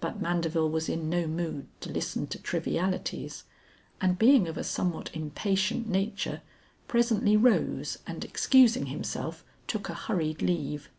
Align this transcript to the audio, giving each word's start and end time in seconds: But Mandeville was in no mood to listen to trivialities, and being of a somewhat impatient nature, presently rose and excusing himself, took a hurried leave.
But 0.00 0.20
Mandeville 0.20 0.68
was 0.68 0.88
in 0.88 1.08
no 1.08 1.28
mood 1.28 1.68
to 1.82 1.92
listen 1.92 2.26
to 2.26 2.38
trivialities, 2.42 3.44
and 4.00 4.18
being 4.18 4.48
of 4.48 4.58
a 4.58 4.64
somewhat 4.64 5.14
impatient 5.14 5.88
nature, 5.88 6.42
presently 6.88 7.36
rose 7.36 8.00
and 8.04 8.24
excusing 8.24 8.86
himself, 8.86 9.44
took 9.68 9.88
a 9.88 9.94
hurried 9.94 10.42
leave. 10.42 10.90